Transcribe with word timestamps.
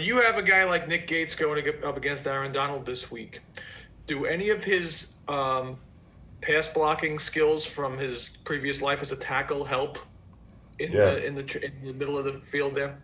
when 0.00 0.06
you 0.06 0.22
have 0.22 0.38
a 0.38 0.42
guy 0.42 0.64
like 0.64 0.88
Nick 0.88 1.06
Gates 1.06 1.34
going 1.34 1.62
up 1.84 1.96
against 1.98 2.26
Aaron 2.26 2.52
Donald 2.52 2.86
this 2.86 3.10
week, 3.10 3.40
do 4.06 4.24
any 4.24 4.48
of 4.48 4.64
his 4.64 5.08
um, 5.28 5.76
pass 6.40 6.66
blocking 6.66 7.18
skills 7.18 7.66
from 7.66 7.98
his 7.98 8.30
previous 8.44 8.80
life 8.80 9.02
as 9.02 9.12
a 9.12 9.16
tackle 9.16 9.62
help 9.62 9.98
in 10.78 10.90
Yeah. 10.90 11.10
the 11.10 11.26
in 11.26 11.34
the 11.34 11.64
in 11.64 11.84
the 11.84 11.92
middle 11.92 12.16
of 12.16 12.24
the 12.24 12.40
field 12.50 12.74
there? 12.74 12.96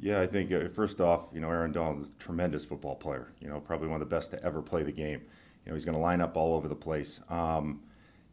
Yeah, 0.00 0.20
I 0.22 0.26
think 0.26 0.50
uh, 0.50 0.68
first 0.70 1.00
off, 1.00 1.28
you 1.32 1.40
know, 1.40 1.48
Aaron 1.48 1.70
Donald 1.70 2.00
is 2.00 2.08
a 2.08 2.12
tremendous 2.18 2.64
football 2.64 2.96
player. 2.96 3.28
You 3.40 3.48
know, 3.48 3.60
probably 3.60 3.86
one 3.86 4.02
of 4.02 4.08
the 4.08 4.12
best 4.12 4.32
to 4.32 4.42
ever 4.42 4.60
play 4.60 4.82
the 4.82 4.90
game. 4.90 5.20
You 5.64 5.70
know, 5.70 5.74
he's 5.74 5.84
going 5.84 5.96
to 5.96 6.02
line 6.02 6.20
up 6.20 6.36
all 6.36 6.56
over 6.56 6.66
the 6.66 6.74
place. 6.74 7.20
Um, 7.28 7.80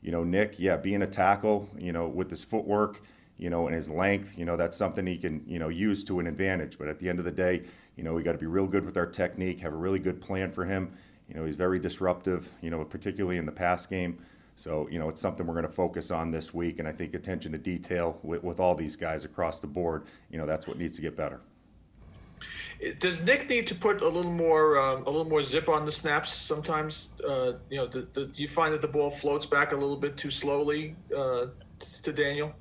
you 0.01 0.11
know, 0.11 0.23
Nick, 0.23 0.57
yeah, 0.57 0.75
being 0.75 1.03
a 1.03 1.07
tackle, 1.07 1.69
you 1.77 1.93
know, 1.93 2.07
with 2.07 2.31
his 2.31 2.43
footwork, 2.43 3.03
you 3.37 3.51
know, 3.51 3.67
and 3.67 3.75
his 3.75 3.89
length, 3.89 4.39
you 4.39 4.43
know, 4.43 4.57
that's 4.57 4.75
something 4.75 5.05
he 5.05 5.19
can, 5.19 5.43
you 5.45 5.59
know, 5.59 5.69
use 5.69 6.03
to 6.05 6.19
an 6.19 6.25
advantage. 6.25 6.79
But 6.79 6.87
at 6.87 6.97
the 6.97 7.07
end 7.07 7.19
of 7.19 7.25
the 7.25 7.31
day, 7.31 7.63
you 7.95 8.03
know, 8.03 8.13
we 8.13 8.23
got 8.23 8.33
to 8.33 8.37
be 8.37 8.45
real 8.45 8.67
good 8.67 8.85
with 8.85 8.97
our 8.97 9.05
technique, 9.05 9.59
have 9.61 9.73
a 9.73 9.77
really 9.77 9.99
good 9.99 10.21
plan 10.21 10.51
for 10.51 10.65
him. 10.65 10.93
You 11.27 11.35
know, 11.35 11.45
he's 11.45 11.55
very 11.55 11.79
disruptive, 11.79 12.49
you 12.61 12.69
know, 12.69 12.83
particularly 12.83 13.37
in 13.37 13.45
the 13.45 13.51
pass 13.51 13.85
game. 13.85 14.19
So, 14.55 14.87
you 14.89 14.99
know, 14.99 15.09
it's 15.09 15.21
something 15.21 15.47
we're 15.47 15.53
going 15.53 15.65
to 15.65 15.71
focus 15.71 16.11
on 16.11 16.31
this 16.31 16.53
week. 16.53 16.79
And 16.79 16.87
I 16.87 16.91
think 16.91 17.13
attention 17.13 17.51
to 17.53 17.57
detail 17.57 18.19
with, 18.21 18.43
with 18.43 18.59
all 18.59 18.75
these 18.75 18.95
guys 18.95 19.25
across 19.25 19.59
the 19.59 19.67
board, 19.67 20.05
you 20.29 20.37
know, 20.37 20.45
that's 20.45 20.67
what 20.67 20.77
needs 20.77 20.95
to 20.97 21.01
get 21.01 21.15
better. 21.15 21.41
Does 22.99 23.21
Nick 23.21 23.47
need 23.47 23.67
to 23.67 23.75
put 23.75 24.01
a 24.01 24.07
little 24.07 24.31
more 24.31 24.79
um, 24.79 25.03
a 25.03 25.09
little 25.09 25.29
more 25.29 25.43
zip 25.43 25.69
on 25.69 25.85
the 25.85 25.91
snaps 25.91 26.33
sometimes? 26.33 27.09
Uh, 27.23 27.53
you 27.69 27.77
know, 27.77 27.87
do, 27.87 28.07
do 28.13 28.41
you 28.41 28.47
find 28.47 28.73
that 28.73 28.81
the 28.81 28.87
ball 28.87 29.11
floats 29.11 29.45
back 29.45 29.71
a 29.71 29.75
little 29.75 29.95
bit 29.95 30.17
too 30.17 30.31
slowly 30.31 30.95
uh, 31.15 31.47
to 32.01 32.11
Daniel? 32.11 32.53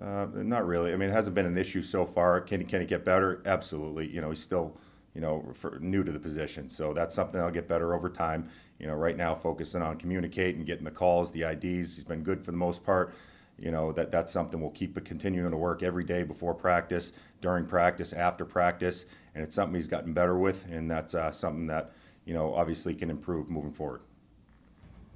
Uh, 0.00 0.26
not 0.34 0.66
really. 0.66 0.92
I 0.92 0.96
mean, 0.96 1.08
it 1.08 1.12
hasn't 1.12 1.34
been 1.34 1.46
an 1.46 1.56
issue 1.56 1.80
so 1.80 2.04
far. 2.04 2.40
Can 2.40 2.60
he, 2.60 2.66
can 2.66 2.80
he 2.80 2.86
get 2.86 3.04
better? 3.04 3.40
Absolutely. 3.46 4.08
You 4.08 4.20
know, 4.20 4.30
he's 4.30 4.42
still, 4.42 4.76
you 5.14 5.20
know, 5.20 5.44
for, 5.54 5.78
new 5.80 6.04
to 6.04 6.12
the 6.12 6.18
position. 6.18 6.68
So 6.68 6.92
that's 6.92 7.14
something 7.14 7.34
that'll 7.34 7.50
get 7.50 7.66
better 7.66 7.94
over 7.94 8.10
time. 8.10 8.48
You 8.78 8.86
know, 8.86 8.94
right 8.94 9.16
now 9.16 9.34
focusing 9.34 9.80
on 9.80 9.96
communicating, 9.96 10.64
getting 10.64 10.84
the 10.84 10.90
calls, 10.90 11.32
the 11.32 11.44
IDs. 11.44 11.94
He's 11.94 12.04
been 12.04 12.22
good 12.22 12.44
for 12.44 12.50
the 12.50 12.58
most 12.58 12.84
part. 12.84 13.14
You 13.58 13.70
know, 13.70 13.90
that, 13.92 14.10
that's 14.10 14.30
something 14.30 14.60
we'll 14.60 14.70
keep 14.70 15.02
continuing 15.02 15.50
to 15.50 15.56
work 15.56 15.82
every 15.82 16.04
day 16.04 16.24
before 16.24 16.52
practice, 16.52 17.12
during 17.40 17.64
practice, 17.64 18.12
after 18.12 18.44
practice. 18.44 19.06
And 19.34 19.42
it's 19.42 19.54
something 19.54 19.74
he's 19.74 19.88
gotten 19.88 20.12
better 20.12 20.36
with. 20.36 20.66
And 20.70 20.90
that's 20.90 21.14
uh, 21.14 21.30
something 21.30 21.66
that, 21.68 21.92
you 22.26 22.34
know, 22.34 22.54
obviously 22.54 22.94
can 22.94 23.08
improve 23.08 23.48
moving 23.48 23.72
forward. 23.72 24.02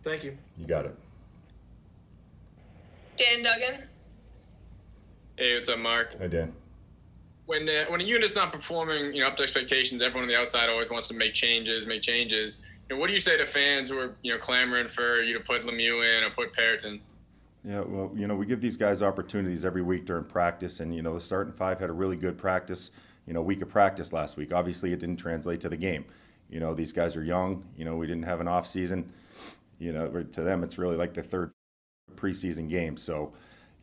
Thank 0.03 0.25
you. 0.25 0.39
You 0.57 0.67
got 0.67 0.87
it. 0.87 0.97
Dan 3.17 3.43
Duggan. 3.43 3.85
Hey, 5.41 5.55
what's 5.55 5.71
up, 5.71 5.79
Mark? 5.79 6.17
Hi, 6.21 6.27
Dan. 6.27 6.53
When 7.47 7.67
uh, 7.67 7.87
when 7.89 8.03
a 8.03 8.05
unit's 8.05 8.35
not 8.35 8.53
performing, 8.53 9.15
you 9.15 9.23
know, 9.23 9.27
up 9.27 9.39
to 9.39 9.43
expectations, 9.43 10.03
everyone 10.03 10.25
on 10.25 10.29
the 10.29 10.39
outside 10.39 10.69
always 10.69 10.91
wants 10.91 11.09
to 11.09 11.15
make 11.15 11.33
changes, 11.33 11.87
make 11.87 12.03
changes. 12.03 12.61
You 12.87 12.95
know, 12.95 13.01
what 13.01 13.07
do 13.07 13.15
you 13.15 13.21
say 13.21 13.39
to 13.39 13.47
fans 13.47 13.89
who 13.89 13.99
are 13.99 14.15
you 14.23 14.35
know 14.35 14.39
clamoring 14.39 14.89
for 14.89 15.23
you 15.23 15.33
to 15.33 15.41
put 15.41 15.65
Lemieux 15.65 16.05
in 16.05 16.25
or 16.25 16.29
put 16.29 16.53
Peart 16.53 16.85
in? 16.85 17.01
Yeah, 17.65 17.81
well, 17.81 18.13
you 18.15 18.27
know, 18.27 18.35
we 18.37 18.45
give 18.45 18.61
these 18.61 18.77
guys 18.77 19.01
opportunities 19.01 19.65
every 19.65 19.81
week 19.81 20.05
during 20.05 20.25
practice, 20.25 20.81
and 20.81 20.95
you 20.95 21.01
know, 21.01 21.15
the 21.15 21.23
starting 21.23 21.55
five 21.55 21.79
had 21.79 21.89
a 21.89 21.95
really 21.95 22.17
good 22.17 22.37
practice, 22.37 22.91
you 23.27 23.33
know, 23.33 23.41
week 23.41 23.63
of 23.63 23.71
practice 23.71 24.13
last 24.13 24.37
week. 24.37 24.53
Obviously, 24.53 24.93
it 24.93 24.99
didn't 24.99 25.17
translate 25.17 25.63
to 25.63 25.71
the 25.71 25.77
game. 25.79 26.05
You 26.51 26.61
know, 26.61 26.75
these 26.75 26.93
guys 26.93 27.17
are 27.17 27.25
young. 27.25 27.65
You 27.79 27.87
know, 27.87 27.97
we 27.97 28.07
didn't 28.07 28.25
have 28.25 28.41
an 28.41 28.49
off 28.49 28.67
season. 28.67 29.11
You 29.79 29.95
know, 29.95 30.23
to 30.23 30.43
them, 30.43 30.63
it's 30.63 30.77
really 30.77 30.97
like 30.97 31.15
the 31.15 31.23
third 31.23 31.51
preseason 32.15 32.69
game. 32.69 32.99
So, 32.99 33.33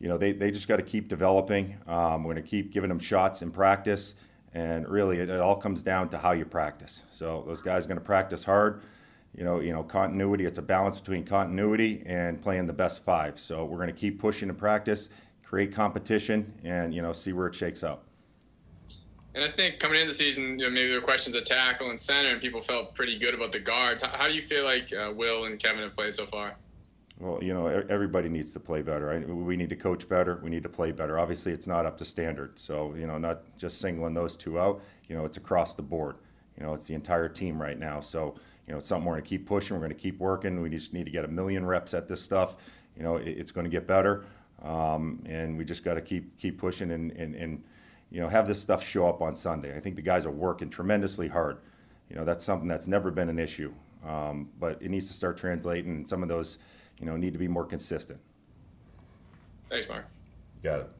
you 0.00 0.08
know, 0.08 0.16
they, 0.16 0.32
they 0.32 0.50
just 0.50 0.68
got 0.68 0.76
to 0.76 0.82
keep 0.82 1.08
developing. 1.08 1.76
Um, 1.86 2.24
we're 2.24 2.34
going 2.34 2.44
to 2.44 2.48
keep 2.48 2.72
giving 2.72 2.88
them 2.88 2.98
shots 2.98 3.42
in 3.42 3.50
practice, 3.50 4.14
and 4.54 4.88
really, 4.88 5.18
it, 5.18 5.28
it 5.28 5.40
all 5.40 5.56
comes 5.56 5.82
down 5.82 6.08
to 6.10 6.18
how 6.18 6.32
you 6.32 6.44
practice. 6.44 7.02
So, 7.12 7.44
those 7.46 7.60
guys 7.60 7.84
are 7.84 7.88
going 7.88 7.98
to 7.98 8.04
practice 8.04 8.44
hard 8.44 8.82
you 9.38 9.44
know, 9.44 9.60
you 9.60 9.72
know, 9.72 9.82
continuity. 9.82 10.44
It's 10.44 10.58
a 10.58 10.62
balance 10.62 10.98
between 10.98 11.24
continuity 11.24 12.02
and 12.06 12.42
playing 12.42 12.66
the 12.66 12.72
best 12.72 13.04
five. 13.04 13.38
So 13.38 13.64
we're 13.64 13.76
going 13.76 13.88
to 13.88 13.94
keep 13.94 14.18
pushing 14.18 14.48
in 14.48 14.54
practice, 14.56 15.10
create 15.44 15.72
competition, 15.72 16.52
and 16.64 16.92
you 16.92 17.02
know, 17.02 17.12
see 17.12 17.32
where 17.32 17.46
it 17.46 17.54
shakes 17.54 17.84
out. 17.84 18.02
And 19.34 19.44
I 19.44 19.48
think 19.54 19.78
coming 19.78 20.00
into 20.00 20.08
the 20.08 20.14
season, 20.14 20.58
you 20.58 20.66
know, 20.66 20.70
maybe 20.70 20.88
there 20.88 21.00
were 21.00 21.04
questions 21.04 21.36
at 21.36 21.46
tackle 21.46 21.90
and 21.90 22.00
center, 22.00 22.30
and 22.30 22.40
people 22.40 22.60
felt 22.60 22.94
pretty 22.94 23.16
good 23.16 23.34
about 23.34 23.52
the 23.52 23.60
guards. 23.60 24.02
How, 24.02 24.08
how 24.08 24.26
do 24.26 24.34
you 24.34 24.42
feel 24.42 24.64
like 24.64 24.92
uh, 24.92 25.12
Will 25.14 25.44
and 25.44 25.58
Kevin 25.58 25.82
have 25.82 25.94
played 25.94 26.14
so 26.14 26.26
far? 26.26 26.56
Well, 27.20 27.42
you 27.42 27.52
know, 27.52 27.66
everybody 27.66 28.28
needs 28.28 28.52
to 28.52 28.60
play 28.60 28.80
better. 28.80 29.24
We 29.26 29.56
need 29.56 29.70
to 29.70 29.76
coach 29.76 30.08
better. 30.08 30.40
We 30.42 30.50
need 30.50 30.62
to 30.62 30.68
play 30.68 30.92
better. 30.92 31.18
Obviously, 31.18 31.52
it's 31.52 31.66
not 31.66 31.84
up 31.84 31.98
to 31.98 32.04
standard. 32.04 32.58
So, 32.58 32.94
you 32.94 33.08
know, 33.08 33.18
not 33.18 33.56
just 33.56 33.80
singling 33.80 34.14
those 34.14 34.36
two 34.36 34.58
out. 34.60 34.80
You 35.08 35.16
know, 35.16 35.24
it's 35.24 35.36
across 35.36 35.74
the 35.74 35.82
board. 35.82 36.18
You 36.56 36.64
know, 36.64 36.74
it's 36.74 36.86
the 36.86 36.94
entire 36.94 37.28
team 37.28 37.60
right 37.60 37.78
now. 37.78 38.00
So, 38.00 38.36
you 38.66 38.72
know, 38.72 38.78
it's 38.78 38.88
something 38.88 39.06
we're 39.06 39.14
going 39.14 39.24
to 39.24 39.28
keep 39.28 39.46
pushing. 39.46 39.76
We're 39.76 39.80
going 39.80 39.96
to 39.96 40.00
keep 40.00 40.20
working. 40.20 40.60
We 40.60 40.70
just 40.70 40.92
need 40.92 41.06
to 41.06 41.10
get 41.10 41.24
a 41.24 41.28
million 41.28 41.66
reps 41.66 41.94
at 41.94 42.06
this 42.06 42.22
stuff. 42.22 42.56
You 42.96 43.02
know, 43.02 43.16
it, 43.16 43.28
it's 43.28 43.50
going 43.50 43.64
to 43.64 43.70
get 43.70 43.86
better, 43.86 44.24
um, 44.62 45.22
and 45.26 45.56
we 45.56 45.64
just 45.64 45.84
got 45.84 45.94
to 45.94 46.00
keep 46.00 46.36
keep 46.36 46.58
pushing 46.58 46.90
and, 46.90 47.12
and 47.12 47.34
and 47.36 47.62
you 48.10 48.20
know 48.20 48.28
have 48.28 48.48
this 48.48 48.60
stuff 48.60 48.84
show 48.84 49.08
up 49.08 49.22
on 49.22 49.36
Sunday. 49.36 49.76
I 49.76 49.80
think 49.80 49.94
the 49.94 50.02
guys 50.02 50.26
are 50.26 50.32
working 50.32 50.68
tremendously 50.68 51.28
hard. 51.28 51.58
You 52.10 52.16
know, 52.16 52.24
that's 52.24 52.44
something 52.44 52.68
that's 52.68 52.88
never 52.88 53.10
been 53.10 53.28
an 53.28 53.38
issue, 53.38 53.72
um, 54.04 54.48
but 54.58 54.82
it 54.82 54.90
needs 54.90 55.06
to 55.08 55.12
start 55.14 55.36
translating. 55.36 56.04
Some 56.04 56.22
of 56.22 56.28
those, 56.28 56.58
you 57.00 57.06
know, 57.06 57.16
need 57.16 57.32
to 57.32 57.38
be 57.38 57.48
more 57.48 57.64
consistent. 57.64 58.20
Thanks, 59.70 59.88
Mark. 59.88 60.06
Got 60.62 60.80
it. 60.80 60.90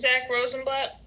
Zach 0.00 0.22
Rosenblatt. 0.30 1.00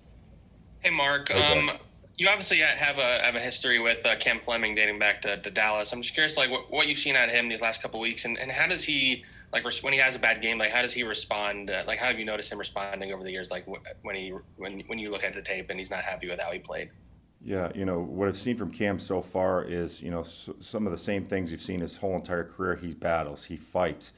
Hey, 0.82 0.90
Mark. 0.92 1.30
Hey, 1.30 1.60
Um, 1.70 1.72
you 2.18 2.30
obviously 2.30 2.60
have 2.60 2.98
a 2.98 3.20
have 3.24 3.36
a 3.36 3.40
history 3.40 3.80
with 3.80 4.06
uh, 4.06 4.16
Cam 4.18 4.40
Fleming 4.40 4.74
dating 4.76 5.00
back 5.00 5.22
to, 5.24 5.42
to 5.42 5.52
Dallas. 5.52 5.92
I'm 5.92 6.02
just 6.02 6.14
curious, 6.14 6.38
like 6.38 6.50
what, 6.50 6.72
what 6.72 6.88
you've 6.88 6.98
seen 6.98 7.16
out 7.16 7.28
of 7.28 7.36
him 7.36 7.50
these 7.50 7.62
last 7.62 7.82
couple 7.82 8.00
weeks, 8.00 8.24
and, 8.26 8.38
and 8.38 8.50
how 8.52 8.68
does 8.68 8.84
he 8.86 9.26
like 9.52 9.66
res- 9.66 9.84
when 9.84 9.92
he 9.92 10.00
has 10.00 10.16
a 10.16 10.20
bad 10.20 10.42
game? 10.42 10.58
Like 10.58 10.72
how 10.72 10.82
does 10.82 10.94
he 10.94 11.04
respond? 11.04 11.70
Uh, 11.70 11.84
like 11.88 12.00
how 12.00 12.06
have 12.06 12.18
you 12.20 12.24
noticed 12.26 12.52
him 12.52 12.60
responding 12.60 13.12
over 13.12 13.24
the 13.24 13.32
years? 13.32 13.52
Like 13.52 13.66
wh- 13.66 14.06
when 14.06 14.16
he 14.16 14.34
when 14.58 14.82
when 14.88 14.98
you 15.00 15.10
look 15.12 15.24
at 15.26 15.34
the 15.34 15.42
tape 15.42 15.70
and 15.70 15.80
he's 15.80 15.92
not 15.92 16.04
happy 16.04 16.30
with 16.30 16.40
how 16.40 16.52
he 16.52 16.60
played. 16.60 16.90
Yeah, 17.46 17.72
you 17.76 17.86
know, 17.86 18.00
what 18.00 18.28
I've 18.28 18.38
seen 18.38 18.58
from 18.58 18.72
Cam 18.72 18.98
so 19.00 19.22
far 19.22 19.64
is, 19.64 20.02
you 20.02 20.10
know, 20.10 20.22
s- 20.22 20.50
some 20.60 20.88
of 20.88 20.92
the 20.92 20.98
same 20.98 21.24
things 21.26 21.52
you've 21.52 21.62
seen 21.62 21.80
his 21.80 21.96
whole 21.98 22.16
entire 22.16 22.44
career. 22.44 22.76
He 22.76 22.94
battles, 22.96 23.46
he 23.46 23.56
fights. 23.56 24.14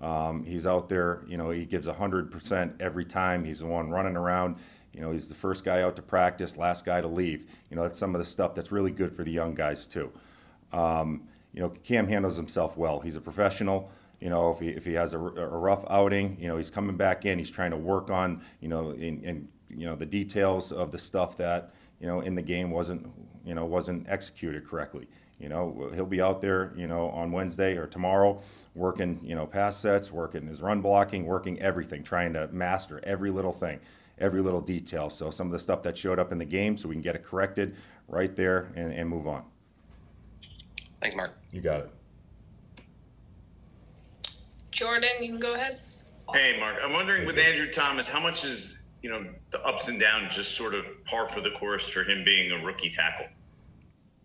Um, 0.00 0.42
he's 0.44 0.66
out 0.66 0.88
there, 0.88 1.22
you 1.28 1.36
know, 1.36 1.50
he 1.50 1.64
gives 1.64 1.86
100% 1.86 2.74
every 2.80 3.04
time. 3.04 3.44
He's 3.44 3.60
the 3.60 3.66
one 3.66 3.90
running 3.90 4.16
around. 4.16 4.56
You 4.92 5.00
know, 5.00 5.12
he's 5.12 5.28
the 5.28 5.34
first 5.34 5.64
guy 5.64 5.82
out 5.82 5.94
to 5.96 6.02
practice, 6.02 6.56
last 6.56 6.84
guy 6.84 7.00
to 7.00 7.06
leave. 7.06 7.46
You 7.70 7.76
know, 7.76 7.82
that's 7.82 7.98
some 7.98 8.16
of 8.16 8.18
the 8.18 8.24
stuff 8.24 8.52
that's 8.54 8.72
really 8.72 8.90
good 8.90 9.14
for 9.14 9.22
the 9.22 9.30
young 9.30 9.54
guys, 9.54 9.86
too. 9.86 10.10
Um, 10.72 11.22
you 11.54 11.60
know, 11.62 11.68
Cam 11.84 12.08
handles 12.08 12.36
himself 12.36 12.76
well. 12.76 12.98
He's 12.98 13.16
a 13.16 13.20
professional. 13.20 13.90
You 14.20 14.30
know, 14.30 14.50
if 14.50 14.58
he, 14.58 14.68
if 14.70 14.84
he 14.84 14.94
has 14.94 15.12
a, 15.14 15.18
a 15.18 15.46
rough 15.46 15.84
outing, 15.88 16.36
you 16.40 16.48
know, 16.48 16.56
he's 16.56 16.70
coming 16.70 16.96
back 16.96 17.26
in. 17.26 17.38
He's 17.38 17.50
trying 17.50 17.70
to 17.70 17.76
work 17.76 18.10
on, 18.10 18.42
you 18.60 18.68
know, 18.68 18.90
in, 18.90 19.22
in 19.22 19.48
you 19.74 19.86
know 19.86 19.96
the 19.96 20.06
details 20.06 20.70
of 20.72 20.90
the 20.92 20.98
stuff 20.98 21.36
that 21.38 21.70
you 22.02 22.08
know 22.08 22.20
in 22.20 22.34
the 22.34 22.42
game 22.42 22.70
wasn't, 22.70 23.08
you 23.46 23.54
know, 23.54 23.64
wasn't 23.64 24.06
executed 24.08 24.66
correctly. 24.66 25.06
You 25.38 25.48
know, 25.48 25.90
he'll 25.94 26.04
be 26.04 26.20
out 26.20 26.40
there, 26.40 26.72
you 26.76 26.86
know, 26.86 27.08
on 27.10 27.32
Wednesday 27.32 27.76
or 27.76 27.86
tomorrow, 27.86 28.40
working, 28.74 29.18
you 29.24 29.34
know, 29.34 29.46
pass 29.46 29.76
sets, 29.76 30.12
working 30.12 30.46
his 30.46 30.60
run 30.60 30.80
blocking, 30.80 31.24
working 31.24 31.60
everything, 31.60 32.02
trying 32.02 32.32
to 32.34 32.48
master 32.48 33.00
every 33.04 33.30
little 33.30 33.52
thing, 33.52 33.80
every 34.18 34.40
little 34.40 34.60
detail. 34.60 35.10
So 35.10 35.30
some 35.30 35.46
of 35.46 35.52
the 35.52 35.58
stuff 35.58 35.82
that 35.84 35.96
showed 35.96 36.18
up 36.18 36.32
in 36.32 36.38
the 36.38 36.44
game, 36.44 36.76
so 36.76 36.88
we 36.88 36.94
can 36.94 37.02
get 37.02 37.14
it 37.14 37.24
corrected 37.24 37.76
right 38.08 38.34
there 38.36 38.72
and, 38.76 38.92
and 38.92 39.08
move 39.08 39.26
on. 39.26 39.44
Thanks, 41.00 41.16
Mark. 41.16 41.32
You 41.50 41.60
got 41.60 41.80
it. 41.80 41.90
Jordan, 44.70 45.10
you 45.20 45.32
can 45.32 45.40
go 45.40 45.54
ahead. 45.54 45.80
Hey, 46.32 46.56
Mark. 46.58 46.76
I'm 46.82 46.92
wondering 46.92 47.26
with 47.26 47.38
Andrew 47.38 47.70
Thomas, 47.72 48.06
how 48.06 48.20
much 48.20 48.44
is 48.44 48.78
you 49.02 49.10
know 49.10 49.24
the 49.52 49.60
ups 49.62 49.88
and 49.88 50.00
downs 50.00 50.34
just 50.34 50.56
sort 50.56 50.74
of 50.74 50.84
par 51.04 51.28
for 51.30 51.40
the 51.40 51.50
course 51.50 51.88
for 51.88 52.02
him 52.02 52.24
being 52.24 52.50
a 52.50 52.64
rookie 52.64 52.90
tackle? 52.90 53.26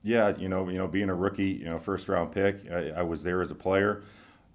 Yeah, 0.03 0.33
you 0.37 0.47
know, 0.47 0.69
you 0.69 0.77
know, 0.77 0.87
being 0.87 1.09
a 1.09 1.15
rookie, 1.15 1.49
you 1.49 1.65
know, 1.65 1.77
first 1.77 2.07
round 2.07 2.31
pick, 2.31 2.71
I, 2.71 2.91
I 2.91 3.01
was 3.01 3.23
there 3.23 3.41
as 3.41 3.51
a 3.51 3.55
player. 3.55 4.03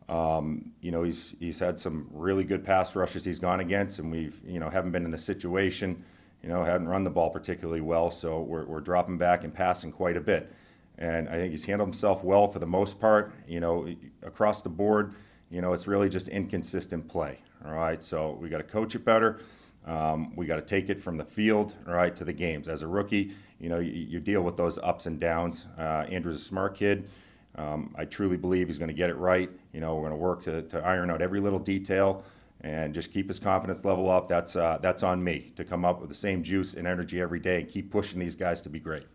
Um, 0.08 0.72
you 0.80 0.90
know, 0.90 1.02
he's 1.02 1.34
he's 1.38 1.58
had 1.58 1.78
some 1.78 2.08
really 2.10 2.44
good 2.44 2.64
pass 2.64 2.96
rushes 2.96 3.24
he's 3.24 3.38
gone 3.38 3.60
against, 3.60 3.98
and 3.98 4.10
we've 4.10 4.38
you 4.46 4.58
know 4.60 4.68
haven't 4.68 4.92
been 4.92 5.04
in 5.04 5.10
the 5.10 5.18
situation, 5.18 6.02
you 6.42 6.48
know, 6.48 6.64
hadn't 6.64 6.88
run 6.88 7.04
the 7.04 7.10
ball 7.10 7.30
particularly 7.30 7.80
well, 7.80 8.10
so 8.10 8.40
we're 8.40 8.64
we're 8.64 8.80
dropping 8.80 9.18
back 9.18 9.44
and 9.44 9.54
passing 9.54 9.92
quite 9.92 10.16
a 10.16 10.20
bit, 10.20 10.52
and 10.98 11.28
I 11.28 11.32
think 11.32 11.50
he's 11.50 11.64
handled 11.64 11.88
himself 11.88 12.24
well 12.24 12.48
for 12.48 12.58
the 12.58 12.66
most 12.66 12.98
part. 12.98 13.32
You 13.46 13.60
know, 13.60 13.88
across 14.22 14.62
the 14.62 14.68
board, 14.68 15.14
you 15.50 15.60
know, 15.60 15.72
it's 15.72 15.86
really 15.86 16.08
just 16.08 16.28
inconsistent 16.28 17.08
play. 17.08 17.38
All 17.64 17.72
right, 17.72 18.02
so 18.02 18.38
we 18.40 18.48
got 18.48 18.58
to 18.58 18.64
coach 18.64 18.94
it 18.94 19.04
better. 19.04 19.40
Um, 19.86 20.34
we 20.36 20.46
got 20.46 20.56
to 20.56 20.62
take 20.62 20.90
it 20.90 21.00
from 21.00 21.16
the 21.16 21.24
field, 21.24 21.74
right, 21.86 22.14
to 22.14 22.24
the 22.24 22.32
games. 22.32 22.68
As 22.68 22.82
a 22.82 22.86
rookie, 22.86 23.32
you 23.58 23.68
know, 23.68 23.78
you, 23.78 23.92
you 23.92 24.20
deal 24.20 24.42
with 24.42 24.56
those 24.56 24.78
ups 24.78 25.06
and 25.06 25.18
downs. 25.18 25.66
Uh, 25.78 26.06
Andrew's 26.08 26.36
a 26.36 26.44
smart 26.44 26.76
kid. 26.76 27.08
Um, 27.56 27.94
I 27.96 28.04
truly 28.04 28.36
believe 28.36 28.68
he's 28.68 28.78
going 28.78 28.88
to 28.88 28.94
get 28.94 29.10
it 29.10 29.16
right. 29.16 29.50
You 29.72 29.80
know, 29.80 29.94
we're 29.94 30.08
going 30.08 30.12
to 30.12 30.16
work 30.16 30.42
to, 30.68 30.82
iron 30.84 31.10
out 31.10 31.20
every 31.20 31.40
little 31.40 31.58
detail 31.58 32.24
and 32.62 32.94
just 32.94 33.12
keep 33.12 33.28
his 33.28 33.38
confidence 33.38 33.84
level 33.84 34.08
up. 34.08 34.28
That's 34.28 34.56
uh, 34.56 34.78
that's 34.80 35.02
on 35.02 35.22
me 35.22 35.52
to 35.56 35.64
come 35.64 35.84
up 35.84 36.00
with 36.00 36.08
the 36.08 36.14
same 36.14 36.42
juice 36.42 36.74
and 36.74 36.86
energy 36.86 37.20
every 37.20 37.40
day 37.40 37.60
and 37.60 37.68
keep 37.68 37.90
pushing 37.90 38.20
these 38.20 38.36
guys 38.36 38.62
to 38.62 38.68
be 38.68 38.78
great. 38.78 39.06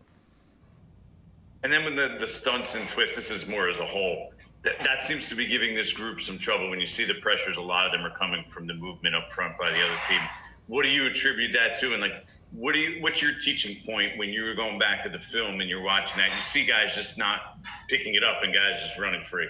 And 1.64 1.72
then 1.72 1.84
when 1.84 1.96
the, 1.96 2.16
the 2.20 2.26
stunts 2.26 2.74
and 2.74 2.88
twists, 2.88 3.16
this 3.16 3.30
is 3.30 3.48
more 3.48 3.68
as 3.68 3.80
a 3.80 3.86
whole. 3.86 4.32
That, 4.62 4.78
that 4.80 5.02
seems 5.02 5.28
to 5.30 5.34
be 5.34 5.46
giving 5.46 5.74
this 5.74 5.92
group 5.92 6.20
some 6.20 6.38
trouble 6.38 6.70
when 6.70 6.78
you 6.78 6.86
see 6.86 7.04
the 7.04 7.14
pressures. 7.14 7.56
A 7.56 7.62
lot 7.62 7.86
of 7.86 7.92
them 7.92 8.04
are 8.04 8.16
coming 8.16 8.44
from 8.48 8.66
the 8.66 8.74
movement 8.74 9.16
up 9.16 9.32
front 9.32 9.58
by 9.58 9.70
the 9.70 9.82
other 9.82 9.98
team. 10.08 10.20
What 10.68 10.84
do 10.84 10.90
you 10.90 11.06
attribute 11.06 11.52
that 11.54 11.80
to? 11.80 11.92
And 11.92 12.00
like, 12.00 12.26
what 12.52 12.74
do 12.74 12.80
you? 12.80 13.02
What's 13.02 13.20
your 13.20 13.32
teaching 13.44 13.82
point 13.84 14.16
when 14.16 14.28
you 14.28 14.44
were 14.44 14.54
going 14.54 14.78
back 14.78 15.02
to 15.04 15.10
the 15.10 15.18
film 15.18 15.60
and 15.60 15.68
you're 15.68 15.82
watching 15.82 16.18
that? 16.18 16.34
You 16.34 16.42
see 16.42 16.64
guys 16.64 16.94
just 16.94 17.18
not 17.18 17.58
picking 17.88 18.14
it 18.14 18.22
up 18.22 18.42
and 18.42 18.54
guys 18.54 18.80
just 18.80 18.98
running 18.98 19.24
free. 19.24 19.48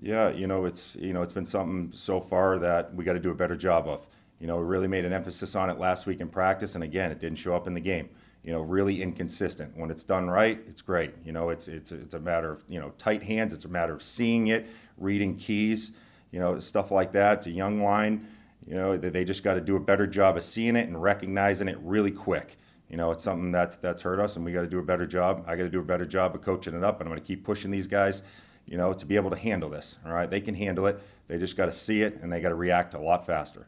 Yeah, 0.00 0.30
you 0.30 0.46
know, 0.46 0.64
it's 0.64 0.96
you 0.96 1.12
know, 1.12 1.22
it's 1.22 1.32
been 1.32 1.46
something 1.46 1.90
so 1.92 2.20
far 2.20 2.58
that 2.58 2.94
we 2.94 3.04
got 3.04 3.12
to 3.14 3.20
do 3.20 3.30
a 3.30 3.34
better 3.34 3.56
job 3.56 3.86
of. 3.88 4.06
You 4.40 4.48
know, 4.48 4.56
we 4.56 4.64
really 4.64 4.88
made 4.88 5.04
an 5.04 5.12
emphasis 5.12 5.54
on 5.54 5.70
it 5.70 5.78
last 5.78 6.06
week 6.06 6.20
in 6.20 6.28
practice, 6.28 6.74
and 6.74 6.82
again, 6.82 7.12
it 7.12 7.20
didn't 7.20 7.38
show 7.38 7.54
up 7.54 7.68
in 7.68 7.74
the 7.74 7.80
game. 7.80 8.08
You 8.42 8.50
know, 8.50 8.60
really 8.60 9.00
inconsistent. 9.00 9.76
When 9.76 9.88
it's 9.88 10.02
done 10.02 10.28
right, 10.28 10.60
it's 10.66 10.82
great. 10.82 11.14
You 11.24 11.30
know, 11.30 11.50
it's 11.50 11.68
it's 11.68 11.92
it's 11.92 12.14
a 12.14 12.20
matter 12.20 12.50
of 12.50 12.64
you 12.68 12.80
know 12.80 12.92
tight 12.98 13.22
hands. 13.22 13.52
It's 13.52 13.66
a 13.66 13.68
matter 13.68 13.94
of 13.94 14.02
seeing 14.02 14.48
it, 14.48 14.66
reading 14.98 15.36
keys. 15.36 15.92
You 16.32 16.40
know, 16.40 16.58
stuff 16.58 16.90
like 16.90 17.12
that. 17.12 17.38
It's 17.38 17.46
a 17.46 17.50
young 17.50 17.82
line. 17.82 18.26
You 18.66 18.74
know, 18.74 18.96
they, 18.96 19.24
just 19.24 19.42
got 19.42 19.54
to 19.54 19.60
do 19.60 19.76
a 19.76 19.80
better 19.80 20.06
job 20.06 20.36
of 20.36 20.44
seeing 20.44 20.76
it 20.76 20.86
and 20.86 21.02
recognizing 21.02 21.68
it 21.68 21.78
really 21.80 22.12
quick. 22.12 22.58
You 22.88 22.96
know, 22.96 23.10
it's 23.10 23.24
something 23.24 23.50
that's 23.50 23.76
that's 23.76 24.02
hurt 24.02 24.20
us, 24.20 24.36
and 24.36 24.44
we 24.44 24.52
got 24.52 24.60
to 24.60 24.68
do 24.68 24.78
a 24.78 24.84
better 24.84 25.06
job. 25.06 25.44
I 25.46 25.56
got 25.56 25.64
to 25.64 25.70
do 25.70 25.80
a 25.80 25.84
better 25.84 26.04
job 26.04 26.34
of 26.34 26.42
coaching 26.42 26.74
it 26.74 26.84
up, 26.84 27.00
and 27.00 27.08
I'm 27.08 27.12
going 27.12 27.20
to 27.20 27.26
keep 27.26 27.44
pushing 27.44 27.70
these 27.70 27.86
guys 27.86 28.22
you 28.66 28.76
know, 28.76 28.92
to 28.92 29.06
be 29.06 29.16
able 29.16 29.30
to 29.30 29.36
handle 29.36 29.68
this. 29.68 29.98
All 30.06 30.12
right, 30.12 30.30
they 30.30 30.40
can 30.40 30.54
handle 30.54 30.86
it. 30.86 31.00
They 31.28 31.38
just 31.38 31.56
got 31.56 31.66
to 31.66 31.72
see 31.72 32.02
it 32.02 32.20
and 32.22 32.32
they 32.32 32.40
got 32.40 32.50
to 32.50 32.54
react 32.54 32.94
a 32.94 33.00
lot 33.00 33.26
faster. 33.26 33.66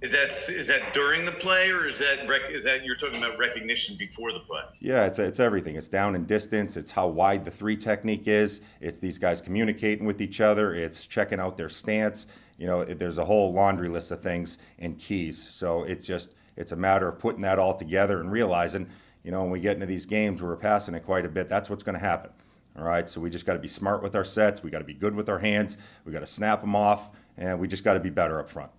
Is 0.00 0.10
that 0.10 0.32
is 0.48 0.66
that 0.66 0.92
during 0.94 1.24
the 1.24 1.30
play, 1.30 1.70
or 1.70 1.86
is 1.86 2.00
that 2.00 2.26
rec- 2.28 2.50
is 2.50 2.64
that 2.64 2.84
you're 2.84 2.96
talking 2.96 3.22
about 3.22 3.38
recognition 3.38 3.94
before 3.94 4.32
the 4.32 4.40
play? 4.40 4.62
Yeah, 4.80 5.04
it's 5.04 5.20
it's 5.20 5.38
everything. 5.38 5.76
It's 5.76 5.86
down 5.86 6.16
and 6.16 6.26
distance. 6.26 6.76
It's 6.76 6.90
how 6.90 7.06
wide 7.06 7.44
the 7.44 7.52
three 7.52 7.76
technique 7.76 8.26
is. 8.26 8.62
It's 8.80 8.98
these 8.98 9.16
guys 9.16 9.40
communicating 9.40 10.04
with 10.04 10.20
each 10.20 10.40
other. 10.40 10.74
It's 10.74 11.06
checking 11.06 11.38
out 11.38 11.56
their 11.56 11.68
stance. 11.68 12.26
You 12.62 12.68
know, 12.68 12.82
it, 12.82 12.96
there's 12.96 13.18
a 13.18 13.24
whole 13.24 13.52
laundry 13.52 13.88
list 13.88 14.12
of 14.12 14.22
things 14.22 14.56
and 14.78 14.96
keys. 14.96 15.48
So 15.50 15.82
it's 15.82 16.06
just 16.06 16.34
it's 16.56 16.70
a 16.70 16.76
matter 16.76 17.08
of 17.08 17.18
putting 17.18 17.42
that 17.42 17.58
all 17.58 17.74
together 17.74 18.20
and 18.20 18.30
realizing, 18.30 18.88
you 19.24 19.32
know, 19.32 19.42
when 19.42 19.50
we 19.50 19.58
get 19.58 19.74
into 19.74 19.86
these 19.86 20.06
games 20.06 20.40
where 20.40 20.52
we're 20.52 20.56
passing 20.56 20.94
it 20.94 21.04
quite 21.04 21.26
a 21.26 21.28
bit, 21.28 21.48
that's 21.48 21.68
what's 21.68 21.82
going 21.82 21.98
to 21.98 22.06
happen. 22.06 22.30
All 22.78 22.84
right, 22.84 23.08
so 23.08 23.20
we 23.20 23.30
just 23.30 23.46
got 23.46 23.54
to 23.54 23.58
be 23.58 23.66
smart 23.66 24.00
with 24.00 24.14
our 24.14 24.22
sets. 24.22 24.62
We 24.62 24.70
got 24.70 24.78
to 24.78 24.84
be 24.84 24.94
good 24.94 25.12
with 25.12 25.28
our 25.28 25.40
hands. 25.40 25.76
We 26.04 26.12
got 26.12 26.20
to 26.20 26.26
snap 26.26 26.60
them 26.60 26.76
off, 26.76 27.10
and 27.36 27.58
we 27.58 27.66
just 27.66 27.82
got 27.82 27.94
to 27.94 28.00
be 28.00 28.10
better 28.10 28.38
up 28.38 28.48
front. 28.48 28.70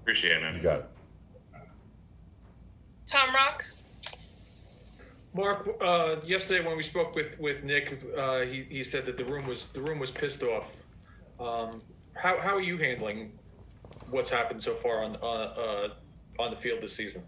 Appreciate 0.00 0.36
it, 0.36 0.42
man. 0.42 0.54
You 0.54 0.62
got 0.62 0.78
it. 0.78 0.90
Tom 3.08 3.34
Rock. 3.34 3.64
Mark, 5.34 5.68
uh, 5.80 6.16
yesterday 6.24 6.64
when 6.64 6.76
we 6.76 6.82
spoke 6.84 7.16
with, 7.16 7.40
with 7.40 7.64
Nick, 7.64 8.00
uh, 8.16 8.42
he, 8.42 8.66
he 8.70 8.84
said 8.84 9.04
that 9.06 9.16
the 9.16 9.24
room 9.24 9.48
was 9.48 9.66
the 9.72 9.80
room 9.80 9.98
was 9.98 10.12
pissed 10.12 10.44
off. 10.44 10.70
Um, 11.40 11.80
how, 12.14 12.40
how 12.40 12.56
are 12.56 12.60
you 12.60 12.76
handling 12.76 13.32
what's 14.10 14.30
happened 14.30 14.62
so 14.62 14.74
far 14.74 15.04
on 15.04 15.16
uh, 15.22 15.26
uh, 15.26 15.88
on 16.38 16.50
the 16.50 16.56
field 16.56 16.82
this 16.82 16.94
season? 16.94 17.22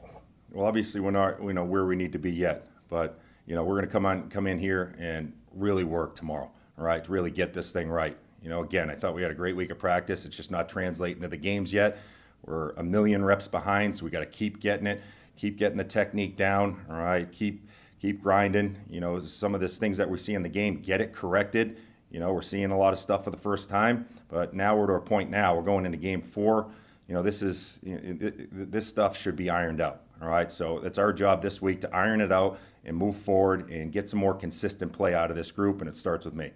Well, 0.50 0.66
obviously 0.66 1.00
we're 1.00 1.12
not 1.12 1.40
we 1.40 1.52
know 1.52 1.64
where 1.64 1.86
we 1.86 1.96
need 1.96 2.12
to 2.12 2.18
be 2.18 2.32
yet, 2.32 2.66
but 2.88 3.20
you 3.46 3.54
know 3.54 3.62
we're 3.62 3.76
going 3.76 3.86
to 3.86 3.92
come 3.92 4.06
on 4.06 4.28
come 4.28 4.46
in 4.46 4.58
here 4.58 4.94
and 4.98 5.32
really 5.54 5.84
work 5.84 6.16
tomorrow. 6.16 6.50
All 6.78 6.84
right, 6.84 7.04
to 7.04 7.12
really 7.12 7.30
get 7.30 7.52
this 7.52 7.72
thing 7.72 7.88
right. 7.88 8.16
You 8.42 8.48
know, 8.48 8.62
again, 8.62 8.90
I 8.90 8.94
thought 8.94 9.14
we 9.14 9.22
had 9.22 9.30
a 9.30 9.34
great 9.34 9.54
week 9.54 9.70
of 9.70 9.78
practice. 9.78 10.24
It's 10.24 10.36
just 10.36 10.50
not 10.50 10.68
translating 10.68 11.20
to 11.22 11.28
the 11.28 11.36
games 11.36 11.72
yet. 11.72 11.98
We're 12.46 12.70
a 12.70 12.82
million 12.82 13.22
reps 13.22 13.46
behind, 13.46 13.94
so 13.94 14.04
we 14.04 14.10
got 14.10 14.20
to 14.20 14.26
keep 14.26 14.60
getting 14.60 14.86
it, 14.86 15.02
keep 15.36 15.58
getting 15.58 15.76
the 15.76 15.84
technique 15.84 16.36
down. 16.36 16.84
All 16.88 16.96
right, 16.96 17.30
keep 17.30 17.68
keep 18.00 18.22
grinding. 18.22 18.78
You 18.88 19.00
know, 19.00 19.20
some 19.20 19.54
of 19.54 19.60
these 19.60 19.78
things 19.78 19.98
that 19.98 20.08
we 20.08 20.18
see 20.18 20.34
in 20.34 20.42
the 20.42 20.48
game, 20.48 20.80
get 20.80 21.00
it 21.00 21.12
corrected. 21.12 21.78
You 22.10 22.18
know, 22.20 22.32
we're 22.32 22.42
seeing 22.42 22.70
a 22.70 22.76
lot 22.76 22.92
of 22.92 22.98
stuff 22.98 23.24
for 23.24 23.30
the 23.30 23.36
first 23.36 23.68
time, 23.68 24.06
but 24.28 24.52
now 24.52 24.76
we're 24.76 24.88
to 24.88 24.94
a 24.94 25.00
point 25.00 25.30
now. 25.30 25.54
We're 25.54 25.62
going 25.62 25.86
into 25.86 25.98
game 25.98 26.22
four. 26.22 26.70
You 27.06 27.14
know, 27.14 27.22
this 27.22 27.42
is 27.42 27.78
you 27.82 27.96
know, 27.96 28.30
this 28.50 28.86
stuff 28.86 29.16
should 29.16 29.36
be 29.36 29.48
ironed 29.50 29.80
out. 29.80 30.02
All 30.22 30.28
right, 30.28 30.52
so 30.52 30.78
it's 30.78 30.98
our 30.98 31.12
job 31.12 31.40
this 31.40 31.62
week 31.62 31.80
to 31.80 31.96
iron 31.96 32.20
it 32.20 32.30
out 32.30 32.58
and 32.84 32.94
move 32.96 33.16
forward 33.16 33.70
and 33.70 33.90
get 33.90 34.08
some 34.08 34.18
more 34.18 34.34
consistent 34.34 34.92
play 34.92 35.14
out 35.14 35.30
of 35.30 35.36
this 35.36 35.50
group, 35.50 35.80
and 35.80 35.88
it 35.88 35.96
starts 35.96 36.26
with 36.26 36.34
me. 36.34 36.50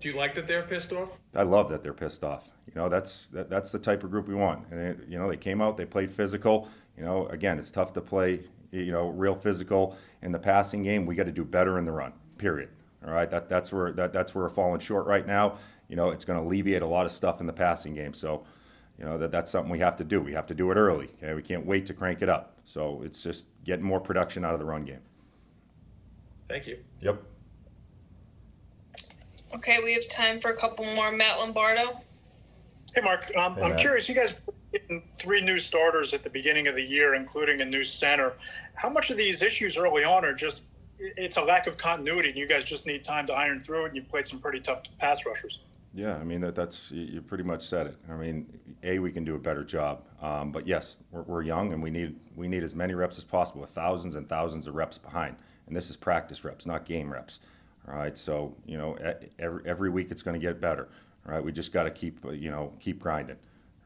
Do 0.00 0.08
you 0.08 0.16
like 0.16 0.34
that 0.34 0.46
they're 0.46 0.62
pissed 0.62 0.92
off? 0.92 1.10
I 1.34 1.42
love 1.42 1.68
that 1.70 1.82
they're 1.82 1.94
pissed 1.94 2.24
off. 2.24 2.50
You 2.66 2.74
know, 2.74 2.88
that's 2.88 3.28
that, 3.28 3.48
that's 3.48 3.72
the 3.72 3.78
type 3.78 4.04
of 4.04 4.10
group 4.10 4.26
we 4.26 4.34
want. 4.34 4.66
And 4.70 4.80
it, 4.80 4.98
you 5.08 5.18
know, 5.18 5.28
they 5.28 5.36
came 5.36 5.62
out, 5.62 5.76
they 5.76 5.86
played 5.86 6.10
physical. 6.10 6.68
You 6.96 7.04
know, 7.04 7.26
again, 7.28 7.58
it's 7.58 7.70
tough 7.70 7.92
to 7.94 8.00
play. 8.00 8.40
You 8.72 8.92
know, 8.92 9.08
real 9.08 9.34
physical 9.34 9.96
in 10.22 10.32
the 10.32 10.38
passing 10.38 10.82
game. 10.82 11.06
We 11.06 11.14
got 11.14 11.26
to 11.26 11.32
do 11.32 11.44
better 11.44 11.78
in 11.78 11.84
the 11.84 11.92
run. 11.92 12.12
Period. 12.36 12.68
All 13.04 13.12
right, 13.12 13.28
that 13.30 13.48
that's 13.48 13.72
where 13.72 13.92
that 13.92 14.12
that's 14.12 14.34
where 14.34 14.44
we're 14.44 14.50
falling 14.50 14.80
short 14.80 15.06
right 15.06 15.26
now. 15.26 15.58
You 15.88 15.96
know, 15.96 16.10
it's 16.10 16.24
going 16.24 16.38
to 16.40 16.44
alleviate 16.46 16.82
a 16.82 16.86
lot 16.86 17.06
of 17.06 17.12
stuff 17.12 17.40
in 17.40 17.46
the 17.46 17.52
passing 17.52 17.94
game. 17.94 18.12
So, 18.14 18.44
you 18.98 19.04
know, 19.04 19.18
that 19.18 19.30
that's 19.30 19.50
something 19.50 19.70
we 19.70 19.78
have 19.80 19.96
to 19.96 20.04
do. 20.04 20.20
We 20.20 20.32
have 20.32 20.46
to 20.48 20.54
do 20.54 20.70
it 20.70 20.76
early. 20.76 21.08
Okay, 21.22 21.34
we 21.34 21.42
can't 21.42 21.64
wait 21.64 21.86
to 21.86 21.94
crank 21.94 22.22
it 22.22 22.28
up. 22.28 22.58
So 22.64 23.02
it's 23.04 23.22
just 23.22 23.44
getting 23.64 23.84
more 23.84 24.00
production 24.00 24.44
out 24.44 24.54
of 24.54 24.58
the 24.58 24.66
run 24.66 24.84
game. 24.84 25.00
Thank 26.48 26.66
you. 26.66 26.78
Yep. 27.00 27.22
Okay, 29.54 29.78
we 29.84 29.94
have 29.94 30.08
time 30.08 30.40
for 30.40 30.50
a 30.50 30.56
couple 30.56 30.84
more. 30.94 31.12
Matt 31.12 31.38
Lombardo. 31.38 32.00
Hey, 32.94 33.00
Mark. 33.02 33.30
Um, 33.36 33.54
Hey, 33.54 33.62
I'm 33.62 33.70
Matt. 33.70 33.78
curious. 33.80 34.08
You 34.08 34.14
guys 34.14 34.34
getting 34.72 35.00
three 35.00 35.40
new 35.40 35.58
starters 35.58 36.12
at 36.14 36.22
the 36.24 36.30
beginning 36.30 36.66
of 36.66 36.74
the 36.74 36.82
year, 36.82 37.14
including 37.14 37.60
a 37.60 37.64
new 37.64 37.84
center. 37.84 38.34
How 38.74 38.88
much 38.88 39.10
of 39.10 39.16
these 39.16 39.42
issues 39.42 39.76
early 39.76 40.02
on 40.04 40.24
are 40.24 40.34
just 40.34 40.64
it's 40.98 41.36
a 41.36 41.42
lack 41.42 41.66
of 41.66 41.76
continuity, 41.76 42.30
and 42.30 42.38
you 42.38 42.46
guys 42.46 42.64
just 42.64 42.86
need 42.86 43.04
time 43.04 43.26
to 43.26 43.32
iron 43.32 43.60
through 43.60 43.84
it? 43.84 43.86
And 43.88 43.96
you've 43.96 44.08
played 44.08 44.26
some 44.26 44.38
pretty 44.38 44.60
tough 44.60 44.82
pass 44.98 45.24
rushers. 45.26 45.60
Yeah, 45.94 46.16
I 46.16 46.24
mean 46.24 46.42
that, 46.42 46.54
that's 46.54 46.90
you 46.90 47.22
pretty 47.22 47.44
much 47.44 47.62
said 47.62 47.86
it. 47.86 47.96
I 48.10 48.14
mean, 48.14 48.46
a 48.82 48.98
we 48.98 49.10
can 49.10 49.24
do 49.24 49.34
a 49.34 49.38
better 49.38 49.64
job, 49.64 50.02
um, 50.20 50.52
but 50.52 50.66
yes, 50.66 50.98
we're, 51.10 51.22
we're 51.22 51.42
young 51.42 51.72
and 51.72 51.82
we 51.82 51.90
need 51.90 52.16
we 52.36 52.48
need 52.48 52.62
as 52.62 52.74
many 52.74 52.94
reps 52.94 53.16
as 53.16 53.24
possible, 53.24 53.62
with 53.62 53.70
thousands 53.70 54.14
and 54.14 54.28
thousands 54.28 54.66
of 54.66 54.74
reps 54.74 54.98
behind. 54.98 55.36
And 55.66 55.74
this 55.74 55.88
is 55.88 55.96
practice 55.96 56.44
reps, 56.44 56.66
not 56.66 56.84
game 56.84 57.10
reps. 57.10 57.40
All 57.88 57.94
right, 57.94 58.16
so 58.18 58.54
you 58.66 58.76
know 58.76 58.98
every 59.38 59.62
every 59.64 59.90
week 59.90 60.10
it's 60.10 60.22
going 60.22 60.38
to 60.38 60.44
get 60.44 60.60
better. 60.60 60.88
All 61.26 61.34
right, 61.34 61.42
we 61.42 61.50
just 61.50 61.72
got 61.72 61.84
to 61.84 61.90
keep 61.90 62.22
you 62.30 62.50
know 62.50 62.72
keep 62.78 63.00
grinding. 63.00 63.36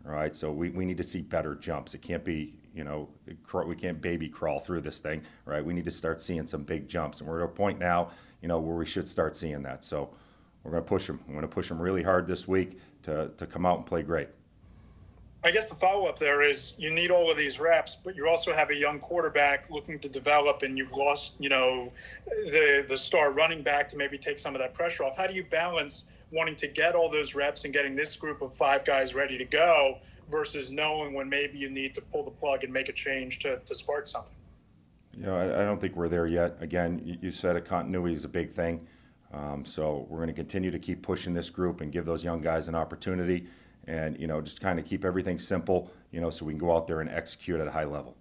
Right, 0.03 0.35
so 0.35 0.51
we, 0.51 0.71
we 0.71 0.85
need 0.85 0.97
to 0.97 1.05
see 1.05 1.21
better 1.21 1.55
jumps. 1.55 1.95
It 1.95 2.03
can't 2.03 2.25
be 2.25 2.55
you 2.75 2.85
know 2.85 3.09
we 3.67 3.77
can't 3.77 4.01
baby 4.01 4.29
crawl 4.29 4.61
through 4.61 4.81
this 4.81 5.01
thing. 5.01 5.23
Right, 5.45 5.65
we 5.65 5.75
need 5.75 5.85
to 5.85 5.91
start 5.91 6.21
seeing 6.21 6.47
some 6.47 6.63
big 6.63 6.89
jumps, 6.89 7.21
and 7.21 7.29
we're 7.29 7.41
at 7.41 7.45
a 7.45 7.49
point 7.49 7.79
now 7.79 8.11
you 8.41 8.49
know 8.49 8.59
where 8.59 8.77
we 8.77 8.87
should 8.87 9.07
start 9.07 9.37
seeing 9.37 9.63
that. 9.63 9.85
So. 9.85 10.11
We're 10.63 10.73
going 10.73 10.83
to 10.83 10.89
push 10.89 11.07
them. 11.07 11.21
I'm 11.27 11.33
going 11.33 11.43
to 11.43 11.49
push 11.49 11.69
them 11.69 11.81
really 11.81 12.03
hard 12.03 12.27
this 12.27 12.47
week 12.47 12.79
to, 13.05 13.31
to 13.37 13.47
come 13.47 13.65
out 13.65 13.79
and 13.79 13.87
play 13.87 14.03
great. 14.03 14.29
I 15.43 15.51
guess 15.51 15.71
the 15.71 15.75
follow 15.75 16.05
up 16.05 16.19
there 16.19 16.43
is 16.43 16.75
you 16.79 16.91
need 16.91 17.11
all 17.11 17.31
of 17.31 17.37
these 17.39 17.59
reps, 17.59 17.97
but 17.97 18.15
you 18.15 18.29
also 18.29 18.53
have 18.53 18.69
a 18.69 18.75
young 18.75 18.99
quarterback 18.99 19.71
looking 19.71 19.99
to 20.01 20.09
develop, 20.09 20.63
and 20.63 20.77
you've 20.77 20.93
lost, 20.93 21.41
you 21.41 21.49
know, 21.49 21.91
the 22.27 22.85
the 22.87 22.97
star 22.97 23.33
running 23.33 23.63
back 23.63 23.89
to 23.91 23.97
maybe 23.97 24.19
take 24.19 24.39
some 24.39 24.55
of 24.55 24.61
that 24.61 24.75
pressure 24.75 25.05
off. 25.05 25.17
How 25.17 25.27
do 25.27 25.33
you 25.33 25.45
balance 25.45 26.05
wanting 26.31 26.57
to 26.57 26.69
get 26.69 26.95
all 26.95 27.11
those 27.11 27.35
reps 27.35 27.65
and 27.65 27.73
getting 27.73 27.97
this 27.97 28.17
group 28.17 28.43
of 28.43 28.55
five 28.55 28.85
guys 28.85 29.15
ready 29.15 29.37
to 29.37 29.45
go 29.45 29.99
versus 30.31 30.71
knowing 30.71 31.13
when 31.13 31.29
maybe 31.29 31.59
you 31.59 31.69
need 31.69 31.95
to 31.95 32.01
pull 32.01 32.25
the 32.25 32.31
plug 32.31 32.65
and 32.65 32.73
make 32.73 32.89
a 32.89 32.93
change 32.93 33.41
to, 33.41 33.59
to 33.59 33.75
spark 33.75 34.07
something? 34.07 34.35
You 35.17 35.27
know, 35.27 35.37
I, 35.37 35.63
I 35.63 35.65
don't 35.65 35.81
think 35.81 35.97
we're 35.97 36.09
there 36.09 36.27
yet. 36.27 36.57
Again, 36.61 37.01
you, 37.05 37.17
you 37.21 37.31
said 37.31 37.57
a 37.57 37.61
continuity 37.61 38.15
is 38.15 38.25
a 38.25 38.29
big 38.29 38.53
thing. 38.53 38.87
Um, 39.33 39.65
so 39.65 40.07
we're 40.09 40.19
going 40.19 40.29
to 40.29 40.35
continue 40.35 40.71
to 40.71 40.79
keep 40.79 41.03
pushing 41.03 41.35
this 41.35 41.51
group 41.51 41.81
and 41.81 41.93
give 41.93 42.05
those 42.05 42.25
young 42.25 42.41
guys 42.41 42.69
an 42.69 42.75
opportunity, 42.75 43.47
and 43.87 44.19
you 44.19 44.27
know, 44.27 44.41
just 44.41 44.61
kind 44.61 44.79
of 44.79 44.85
keep 44.85 45.05
everything 45.05 45.39
simple. 45.39 45.91
You 46.11 46.21
know, 46.21 46.31
so 46.31 46.45
we 46.45 46.53
can 46.53 46.59
go 46.59 46.77
out 46.77 46.87
there 46.87 47.01
and 47.01 47.09
execute 47.09 47.61
at 47.61 47.69
a 47.69 47.71
high 47.71 47.85
level. 47.85 48.17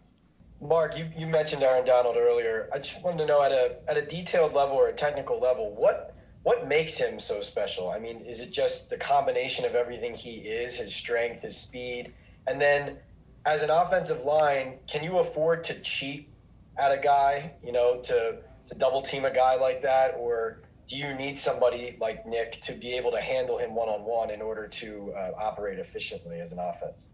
Mark, 0.62 0.98
you, 0.98 1.10
you 1.18 1.26
mentioned 1.26 1.64
Aaron 1.64 1.86
Donald 1.86 2.16
earlier. 2.18 2.70
I 2.74 2.80
just 2.80 3.02
wanted 3.02 3.20
to 3.20 3.26
know 3.26 3.42
at 3.42 3.52
a 3.52 3.78
at 3.88 3.98
a 3.98 4.06
detailed 4.06 4.54
level 4.54 4.76
or 4.76 4.90
a 4.90 4.94
technical 4.94 5.40
level, 5.40 5.74
what 5.74 6.16
what 6.44 6.68
makes 6.68 6.96
him 6.96 7.20
so 7.20 7.42
special? 7.42 7.90
I 7.90 8.00
mean, 8.00 8.22
is 8.22 8.42
it 8.42 8.52
just 8.52 8.90
the 8.90 8.98
combination 8.98 9.66
of 9.66 9.76
everything 9.76 10.14
he 10.14 10.36
is, 10.36 10.76
his 10.76 10.94
strength, 10.94 11.42
his 11.42 11.58
speed, 11.58 12.14
and 12.48 12.60
then 12.60 12.98
as 13.46 13.62
an 13.62 13.70
offensive 13.70 14.24
line, 14.24 14.80
can 14.88 15.04
you 15.04 15.20
afford 15.20 15.64
to 15.66 15.80
cheat 15.82 16.30
at 16.78 16.92
a 16.92 16.98
guy, 16.98 17.52
you 17.64 17.72
know, 17.72 18.00
to 18.04 18.38
to 18.68 18.76
double 18.76 19.02
team 19.02 19.26
a 19.26 19.34
guy 19.34 19.56
like 19.56 19.82
that, 19.82 20.16
or 20.18 20.62
do 20.88 20.96
you 20.96 21.14
need 21.16 21.38
somebody 21.38 21.98
like 22.00 22.26
Nick 22.28 22.62
to 22.62 22.74
be 22.74 22.94
able 22.94 23.12
to 23.12 23.20
handle 23.20 23.58
him 23.58 23.74
one 23.74 23.90
on 23.90 24.04
one 24.06 24.30
in 24.30 24.42
order 24.42 24.68
to 24.68 25.12
uh, 25.16 25.32
operate 25.38 25.80
efficiently 25.80 26.40
as 26.40 26.52
an 26.52 26.60
offense? 26.60 27.06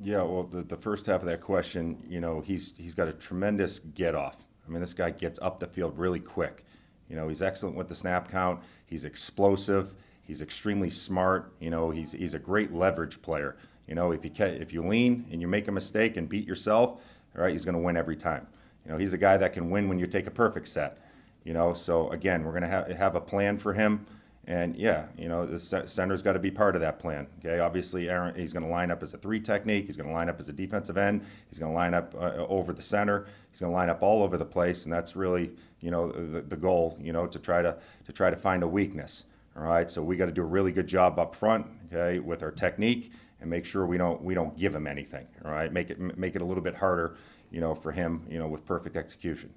Yeah, 0.00 0.22
well, 0.22 0.44
the, 0.44 0.62
the 0.62 0.76
first 0.76 1.06
half 1.06 1.20
of 1.20 1.26
that 1.26 1.40
question, 1.40 2.02
you 2.08 2.20
know, 2.20 2.40
he's 2.40 2.72
he's 2.76 2.94
got 2.94 3.08
a 3.08 3.12
tremendous 3.12 3.78
get 3.78 4.14
off. 4.14 4.48
I 4.66 4.70
mean, 4.70 4.80
this 4.80 4.94
guy 4.94 5.10
gets 5.10 5.38
up 5.40 5.60
the 5.60 5.66
field 5.66 5.98
really 5.98 6.20
quick. 6.20 6.64
You 7.12 7.18
know, 7.18 7.28
he's 7.28 7.42
excellent 7.42 7.76
with 7.76 7.88
the 7.88 7.94
snap 7.94 8.30
count. 8.30 8.60
He's 8.86 9.04
explosive. 9.04 9.94
He's 10.22 10.40
extremely 10.40 10.88
smart. 10.88 11.52
You 11.60 11.68
know, 11.68 11.90
he's 11.90 12.12
he's 12.12 12.32
a 12.32 12.38
great 12.38 12.72
leverage 12.72 13.20
player. 13.20 13.56
You 13.86 13.94
know, 13.94 14.12
if 14.12 14.24
you 14.24 14.30
ca- 14.30 14.44
if 14.46 14.72
you 14.72 14.82
lean 14.82 15.26
and 15.30 15.38
you 15.38 15.46
make 15.46 15.68
a 15.68 15.72
mistake 15.72 16.16
and 16.16 16.26
beat 16.26 16.46
yourself, 16.46 17.02
all 17.36 17.42
right, 17.42 17.52
he's 17.52 17.66
going 17.66 17.74
to 17.74 17.80
win 17.82 17.98
every 17.98 18.16
time. 18.16 18.46
You 18.86 18.92
know, 18.92 18.98
he's 18.98 19.12
a 19.12 19.18
guy 19.18 19.36
that 19.36 19.52
can 19.52 19.68
win 19.68 19.90
when 19.90 19.98
you 19.98 20.06
take 20.06 20.26
a 20.26 20.30
perfect 20.30 20.68
set. 20.68 20.98
You 21.44 21.52
know, 21.52 21.74
so 21.74 22.08
again, 22.10 22.44
we're 22.44 22.52
going 22.52 22.62
to 22.62 22.68
have 22.68 22.88
have 22.88 23.14
a 23.14 23.20
plan 23.20 23.58
for 23.58 23.74
him. 23.74 24.06
And 24.48 24.74
yeah, 24.76 25.06
you 25.16 25.28
know, 25.28 25.46
the 25.46 25.58
center's 25.58 26.20
got 26.20 26.32
to 26.32 26.40
be 26.40 26.50
part 26.50 26.74
of 26.74 26.80
that 26.80 26.98
plan. 26.98 27.28
Okay, 27.38 27.60
obviously, 27.60 28.10
Aaron, 28.10 28.34
he's 28.34 28.52
going 28.52 28.64
to 28.64 28.68
line 28.68 28.90
up 28.90 29.00
as 29.02 29.14
a 29.14 29.18
three 29.18 29.38
technique. 29.38 29.86
He's 29.86 29.96
going 29.96 30.08
to 30.08 30.14
line 30.14 30.28
up 30.28 30.40
as 30.40 30.48
a 30.48 30.52
defensive 30.52 30.96
end. 30.96 31.24
He's 31.48 31.60
going 31.60 31.70
to 31.70 31.76
line 31.76 31.94
up 31.94 32.12
uh, 32.16 32.44
over 32.48 32.72
the 32.72 32.82
center. 32.82 33.26
He's 33.50 33.60
going 33.60 33.70
to 33.70 33.76
line 33.76 33.88
up 33.88 34.02
all 34.02 34.22
over 34.22 34.36
the 34.36 34.44
place, 34.44 34.84
and 34.84 34.92
that's 34.92 35.14
really, 35.14 35.52
you 35.80 35.92
know, 35.92 36.10
the, 36.10 36.40
the 36.40 36.56
goal. 36.56 36.98
You 37.00 37.12
know, 37.12 37.28
to 37.28 37.38
try 37.38 37.62
to 37.62 37.76
to 38.04 38.12
try 38.12 38.30
to 38.30 38.36
find 38.36 38.64
a 38.64 38.68
weakness. 38.68 39.26
All 39.56 39.62
right, 39.62 39.88
so 39.88 40.02
we 40.02 40.16
got 40.16 40.26
to 40.26 40.32
do 40.32 40.42
a 40.42 40.46
really 40.46 40.72
good 40.72 40.86
job 40.86 41.18
up 41.18 41.34
front, 41.34 41.66
okay, 41.92 42.18
with 42.18 42.42
our 42.42 42.50
technique, 42.50 43.12
and 43.40 43.48
make 43.48 43.64
sure 43.64 43.86
we 43.86 43.98
don't 43.98 44.20
we 44.22 44.34
don't 44.34 44.56
give 44.58 44.74
him 44.74 44.88
anything. 44.88 45.28
All 45.44 45.52
right, 45.52 45.72
make 45.72 45.90
it 45.90 46.18
make 46.18 46.34
it 46.34 46.42
a 46.42 46.44
little 46.44 46.62
bit 46.64 46.74
harder, 46.74 47.16
you 47.52 47.60
know, 47.60 47.74
for 47.74 47.92
him, 47.92 48.26
you 48.28 48.40
know, 48.40 48.48
with 48.48 48.64
perfect 48.64 48.96
execution. 48.96 49.52